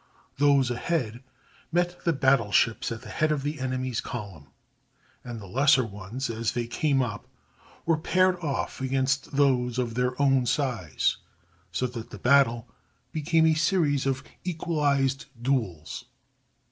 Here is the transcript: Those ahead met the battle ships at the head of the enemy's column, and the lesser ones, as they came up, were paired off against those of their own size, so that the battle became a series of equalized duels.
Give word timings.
Those 0.37 0.71
ahead 0.71 1.21
met 1.71 2.03
the 2.05 2.11
battle 2.11 2.51
ships 2.51 2.91
at 2.91 3.03
the 3.03 3.09
head 3.09 3.31
of 3.31 3.43
the 3.43 3.59
enemy's 3.59 4.01
column, 4.01 4.47
and 5.23 5.39
the 5.39 5.45
lesser 5.45 5.85
ones, 5.85 6.27
as 6.27 6.53
they 6.53 6.65
came 6.65 7.03
up, 7.03 7.27
were 7.85 7.99
paired 7.99 8.37
off 8.39 8.81
against 8.81 9.33
those 9.35 9.77
of 9.77 9.93
their 9.93 10.19
own 10.19 10.47
size, 10.47 11.17
so 11.71 11.85
that 11.85 12.09
the 12.09 12.17
battle 12.17 12.67
became 13.11 13.45
a 13.45 13.53
series 13.53 14.07
of 14.07 14.23
equalized 14.43 15.25
duels. 15.39 16.05